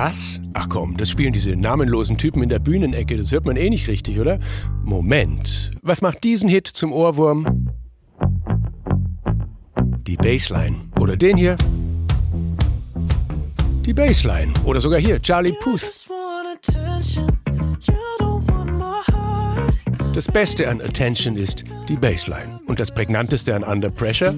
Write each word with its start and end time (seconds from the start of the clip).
Bass? 0.00 0.40
Ach 0.54 0.66
komm, 0.70 0.96
das 0.96 1.10
spielen 1.10 1.34
diese 1.34 1.54
namenlosen 1.56 2.16
Typen 2.16 2.42
in 2.42 2.48
der 2.48 2.58
Bühnenecke, 2.58 3.18
das 3.18 3.32
hört 3.32 3.44
man 3.44 3.56
eh 3.56 3.68
nicht 3.68 3.86
richtig, 3.86 4.18
oder? 4.18 4.38
Moment, 4.82 5.72
was 5.82 6.00
macht 6.00 6.24
diesen 6.24 6.48
Hit 6.48 6.68
zum 6.68 6.90
Ohrwurm? 6.90 7.68
Die 10.06 10.16
Bassline. 10.16 10.76
Oder 10.98 11.18
den 11.18 11.36
hier? 11.36 11.54
Die 13.84 13.92
Bassline. 13.92 14.54
Oder 14.64 14.80
sogar 14.80 14.98
hier, 14.98 15.20
Charlie 15.20 15.52
Puth. 15.60 16.08
Das 20.14 20.26
Beste 20.28 20.66
an 20.70 20.80
Attention 20.80 21.36
ist 21.36 21.64
die 21.90 21.96
Bassline. 21.96 22.58
Und 22.66 22.80
das 22.80 22.90
Prägnanteste 22.90 23.54
an 23.54 23.62
Under 23.64 23.90
Pressure? 23.90 24.34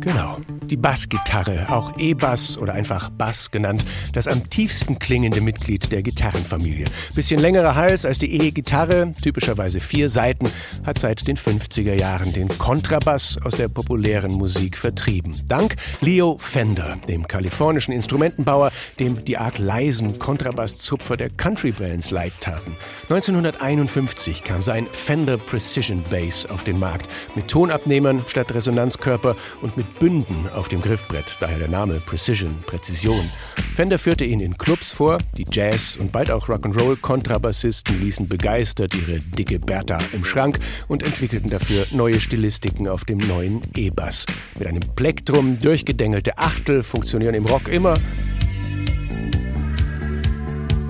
Genau 0.00 0.39
die 0.70 0.76
Bassgitarre, 0.76 1.66
auch 1.68 1.98
E-Bass 1.98 2.56
oder 2.56 2.74
einfach 2.74 3.10
Bass 3.10 3.50
genannt, 3.50 3.84
das 4.12 4.28
am 4.28 4.48
tiefsten 4.48 4.98
klingende 4.98 5.40
Mitglied 5.40 5.90
der 5.90 6.02
Gitarrenfamilie. 6.02 6.86
Bisschen 7.14 7.40
längerer 7.40 7.74
Hals 7.74 8.06
als 8.06 8.18
die 8.18 8.32
E-Gitarre, 8.32 9.12
typischerweise 9.20 9.80
vier 9.80 10.08
Seiten, 10.08 10.48
hat 10.84 10.98
seit 10.98 11.26
den 11.26 11.36
50er 11.36 11.94
Jahren 11.94 12.32
den 12.32 12.48
Kontrabass 12.48 13.38
aus 13.44 13.56
der 13.56 13.68
populären 13.68 14.32
Musik 14.32 14.78
vertrieben. 14.78 15.34
Dank 15.48 15.76
Leo 16.00 16.36
Fender, 16.38 16.96
dem 17.08 17.26
kalifornischen 17.26 17.92
Instrumentenbauer, 17.92 18.70
dem 19.00 19.24
die 19.24 19.38
arg 19.38 19.58
leisen 19.58 20.18
Kontrabasszupfer 20.18 21.16
der 21.16 21.30
Country 21.30 21.72
Bands 21.72 22.10
leid 22.10 22.32
taten. 22.40 22.76
1951 23.08 24.44
kam 24.44 24.62
sein 24.62 24.86
Fender 24.90 25.36
Precision 25.36 26.04
Bass 26.10 26.46
auf 26.46 26.62
den 26.62 26.78
Markt 26.78 27.08
mit 27.34 27.48
Tonabnehmern 27.48 28.24
statt 28.28 28.54
Resonanzkörper 28.54 29.36
und 29.62 29.76
mit 29.76 29.98
Bünden 29.98 30.48
auf 30.60 30.68
dem 30.68 30.82
Griffbrett, 30.82 31.38
daher 31.40 31.58
der 31.58 31.68
Name 31.68 32.00
Precision, 32.00 32.54
Präzision. 32.66 33.28
Fender 33.74 33.98
führte 33.98 34.26
ihn 34.26 34.40
in 34.40 34.58
Clubs 34.58 34.92
vor, 34.92 35.16
die 35.38 35.46
Jazz- 35.50 35.96
und 35.96 36.12
bald 36.12 36.30
auch 36.30 36.50
Rock'n'Roll-Kontrabassisten 36.50 37.98
ließen 37.98 38.28
begeistert 38.28 38.94
ihre 38.94 39.20
dicke 39.20 39.58
Bertha 39.58 39.98
im 40.12 40.22
Schrank 40.22 40.58
und 40.86 41.02
entwickelten 41.02 41.48
dafür 41.48 41.86
neue 41.92 42.20
Stilistiken 42.20 42.88
auf 42.88 43.06
dem 43.06 43.18
neuen 43.18 43.62
E-Bass. 43.74 44.26
Mit 44.58 44.68
einem 44.68 44.82
Plektrum 44.94 45.58
durchgedängelte 45.58 46.36
Achtel 46.36 46.82
funktionieren 46.82 47.34
im 47.34 47.46
Rock 47.46 47.68
immer 47.68 47.96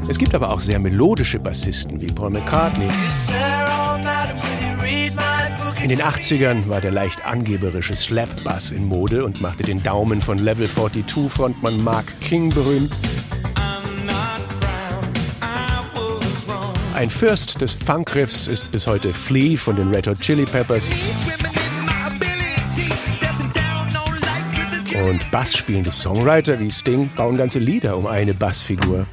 es 0.09 0.19
gibt 0.19 0.35
aber 0.35 0.51
auch 0.51 0.59
sehr 0.59 0.81
melodische 0.81 1.39
Bassisten 1.39 2.01
wie 2.01 2.09
Paul 2.09 2.31
McCartney. 2.31 2.89
In 5.83 5.89
den 5.89 6.03
80ern 6.03 6.69
war 6.69 6.83
der 6.83 6.91
leicht 6.91 7.25
angeberische 7.25 7.97
Slap-Bass 7.97 8.71
in 8.71 8.85
Mode 8.85 9.25
und 9.25 9.41
machte 9.41 9.63
den 9.63 9.83
Daumen 9.83 10.21
von 10.21 10.37
Level 10.37 10.69
42 10.69 11.31
Frontmann 11.31 11.83
Mark 11.83 12.21
King 12.21 12.51
berühmt. 12.51 12.93
Ein 16.95 17.09
Fürst 17.09 17.63
des 17.63 17.73
Funkriffs 17.73 18.47
ist 18.47 18.71
bis 18.71 18.87
heute 18.87 19.15
Flea 19.15 19.57
von 19.57 19.75
den 19.75 19.89
Red 19.89 20.07
Hot 20.07 20.21
Chili 20.21 20.45
Peppers. 20.45 20.91
Und 25.09 25.31
Bass 25.31 25.57
spielende 25.57 25.91
Songwriter 25.91 26.61
wie 26.61 26.71
Sting 26.71 27.09
bauen 27.17 27.39
ganze 27.39 27.59
Lieder 27.59 27.97
um 27.97 28.07
eine 28.07 28.35
Bassfigur. 28.35 29.07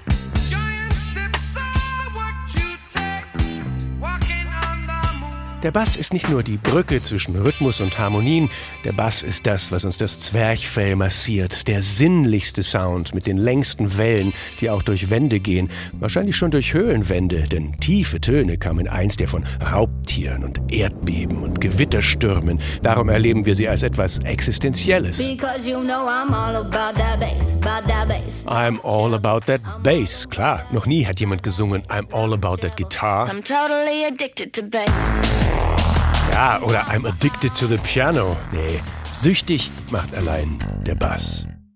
Der 5.63 5.71
Bass 5.71 5.95
ist 5.95 6.13
nicht 6.13 6.29
nur 6.29 6.43
die 6.43 6.57
Brücke 6.57 7.01
zwischen 7.01 7.35
Rhythmus 7.35 7.81
und 7.81 7.97
Harmonien, 7.97 8.47
der 8.83 8.91
Bass 8.91 9.23
ist 9.23 9.47
das, 9.47 9.71
was 9.71 9.85
uns 9.85 9.97
das 9.97 10.19
Zwerchfell 10.19 10.95
massiert, 10.95 11.67
der 11.67 11.81
sinnlichste 11.81 12.61
Sound 12.61 13.15
mit 13.15 13.25
den 13.25 13.37
längsten 13.37 13.97
Wellen, 13.97 14.33
die 14.61 14.69
auch 14.69 14.83
durch 14.83 15.09
Wände 15.09 15.39
gehen, 15.39 15.69
wahrscheinlich 15.93 16.37
schon 16.37 16.51
durch 16.51 16.75
Höhlenwände, 16.75 17.47
denn 17.47 17.75
tiefe 17.79 18.21
Töne 18.21 18.59
kamen 18.59 18.87
einst 18.87 19.19
ja 19.19 19.25
von 19.25 19.45
Raubtieren 19.71 20.43
und 20.43 20.71
Erdbeben 20.71 21.41
und 21.41 21.59
Gewitterstürmen. 21.59 22.59
Darum 22.83 23.09
erleben 23.09 23.47
wir 23.47 23.55
sie 23.55 23.67
als 23.67 23.81
etwas 23.81 24.19
Existenzielles. 24.19 25.17
You 25.17 25.81
know 25.81 26.07
I'm, 26.07 26.31
all 26.33 26.63
bass, 26.69 27.55
bass. 27.61 28.45
I'm 28.45 28.79
all 28.83 29.15
about 29.15 29.47
that 29.47 29.61
bass. 29.81 30.27
Klar, 30.29 30.63
noch 30.71 30.85
nie 30.85 31.03
hat 31.03 31.19
jemand 31.19 31.41
gesungen 31.41 31.81
I'm 31.87 32.05
all 32.13 32.33
about 32.33 32.57
that 32.57 32.77
guitar. 32.77 33.27
I'm 33.27 33.41
totally 33.41 34.05
addicted 34.05 34.53
to 34.53 34.61
bass. 34.61 35.46
Ja, 36.31 36.61
oder 36.61 36.81
I'm 36.89 37.07
addicted 37.07 37.55
to 37.55 37.67
the 37.67 37.77
piano. 37.77 38.37
Nee, 38.51 38.79
süchtig 39.11 39.71
macht 39.89 40.15
allein 40.15 40.59
der 40.85 40.95
Bass. 40.95 41.47